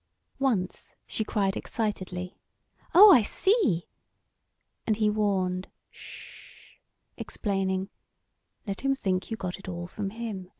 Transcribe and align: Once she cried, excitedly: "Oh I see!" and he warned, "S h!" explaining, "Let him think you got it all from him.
Once 0.39 0.95
she 1.05 1.23
cried, 1.23 1.55
excitedly: 1.55 2.35
"Oh 2.95 3.11
I 3.13 3.21
see!" 3.21 3.85
and 4.87 4.95
he 4.95 5.11
warned, 5.11 5.65
"S 5.93 6.01
h!" 6.01 6.79
explaining, 7.17 7.87
"Let 8.65 8.81
him 8.81 8.95
think 8.95 9.29
you 9.29 9.37
got 9.37 9.59
it 9.59 9.69
all 9.69 9.85
from 9.85 10.09
him. 10.09 10.49